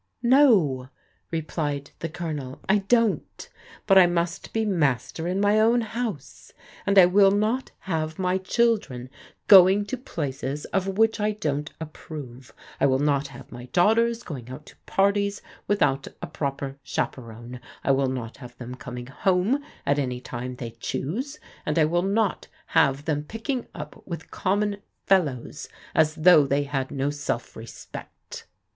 [0.39, 0.89] "No,"
[1.29, 3.47] replied the Colonel," I don't;
[3.85, 6.51] but I must be master in my own house.
[6.87, 9.11] And I will not have my chil dren
[9.47, 14.49] going to places of which I don't approve, I will not have my daughters going
[14.49, 19.99] out to parties without a proper chaperon, I will not have them coming home at
[19.99, 25.69] any time they choose, and I will not have them picking up with common fellows,
[25.93, 28.47] as though they had no self respect."